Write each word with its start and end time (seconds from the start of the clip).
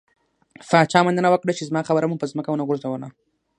پاچا 0.69 0.99
مننه 1.05 1.29
وکړه، 1.31 1.51
چې 1.57 1.67
زما 1.69 1.81
خبره 1.89 2.05
مو 2.07 2.19
په 2.21 2.29
ځمکه 2.31 2.49
ونه 2.51 2.65
غورځوله. 2.67 3.07